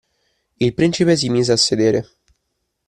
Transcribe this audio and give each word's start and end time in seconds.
Il 0.59 0.73
principe 0.73 1.15
si 1.15 1.29
mise 1.29 1.51
a 1.51 1.57
sedere. 1.57 2.09